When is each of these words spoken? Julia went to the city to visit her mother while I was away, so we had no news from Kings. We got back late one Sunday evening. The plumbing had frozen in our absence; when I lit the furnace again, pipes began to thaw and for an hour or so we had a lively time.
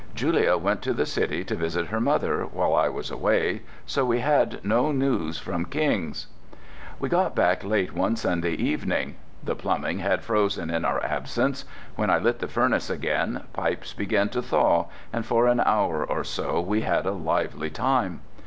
Julia 0.15 0.57
went 0.57 0.81
to 0.81 0.95
the 0.95 1.05
city 1.05 1.43
to 1.43 1.53
visit 1.53 1.85
her 1.89 1.99
mother 2.01 2.41
while 2.45 2.73
I 2.73 2.89
was 2.89 3.11
away, 3.11 3.61
so 3.85 4.03
we 4.03 4.17
had 4.21 4.59
no 4.65 4.91
news 4.91 5.37
from 5.37 5.63
Kings. 5.65 6.25
We 6.99 7.07
got 7.07 7.35
back 7.35 7.63
late 7.63 7.93
one 7.93 8.15
Sunday 8.15 8.53
evening. 8.53 9.17
The 9.43 9.55
plumbing 9.55 9.99
had 9.99 10.23
frozen 10.23 10.71
in 10.71 10.85
our 10.85 11.03
absence; 11.03 11.65
when 11.97 12.09
I 12.09 12.17
lit 12.17 12.39
the 12.39 12.47
furnace 12.47 12.89
again, 12.89 13.43
pipes 13.53 13.93
began 13.93 14.29
to 14.29 14.41
thaw 14.41 14.87
and 15.13 15.23
for 15.23 15.45
an 15.45 15.59
hour 15.59 16.03
or 16.03 16.23
so 16.23 16.59
we 16.59 16.81
had 16.81 17.05
a 17.05 17.11
lively 17.11 17.69
time. 17.69 18.21